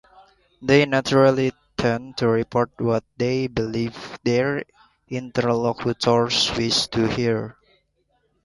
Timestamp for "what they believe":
2.79-4.17